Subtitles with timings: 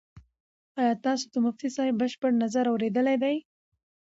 [0.79, 3.35] ایا تاسو د مفتي صاحب بشپړ نظر اورېدلی دی؟